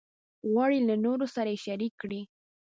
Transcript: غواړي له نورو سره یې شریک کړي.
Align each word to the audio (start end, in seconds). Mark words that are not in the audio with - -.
غواړي 0.51 0.79
له 0.89 0.95
نورو 1.05 1.25
سره 1.35 1.49
یې 1.53 1.61
شریک 1.65 1.93
کړي. 2.01 2.21